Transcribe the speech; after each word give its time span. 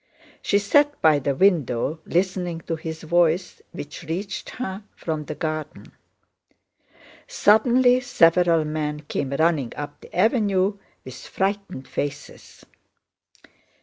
She 0.41 0.57
sat 0.57 0.99
by 0.99 1.19
the 1.19 1.35
window 1.35 1.99
listening 2.07 2.61
to 2.61 2.75
his 2.75 3.03
voice 3.03 3.61
which 3.71 4.01
reached 4.05 4.49
her 4.49 4.83
from 4.95 5.25
the 5.25 5.35
garden. 5.35 5.91
Suddenly 7.27 7.99
several 7.99 8.65
men 8.65 9.01
came 9.01 9.29
running 9.29 9.73
up 9.75 10.01
the 10.01 10.15
avenue 10.15 10.79
with 11.05 11.27
frightened 11.27 11.87
faces. 11.87 12.65